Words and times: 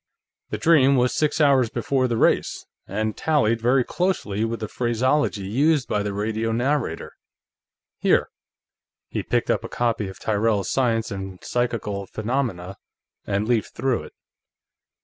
"The 0.49 0.57
dream 0.57 0.95
was 0.95 1.13
six 1.13 1.39
hours 1.39 1.69
before 1.69 2.07
the 2.07 2.17
race, 2.17 2.65
and 2.87 3.15
tallied 3.15 3.61
very 3.61 3.83
closely 3.83 4.43
with 4.43 4.59
the 4.61 4.67
phraseology 4.67 5.43
used 5.43 5.87
by 5.87 6.01
the 6.01 6.11
radio 6.11 6.51
narrator. 6.51 7.13
Here." 7.99 8.29
He 9.09 9.21
picked 9.21 9.51
up 9.51 9.63
a 9.63 9.69
copy 9.69 10.07
of 10.07 10.17
Tyrrell's 10.17 10.71
Science 10.71 11.11
and 11.11 11.37
Psychical 11.43 12.07
Phenomena 12.07 12.77
and 13.27 13.47
leafed 13.47 13.75
through 13.75 14.05
it. 14.05 14.13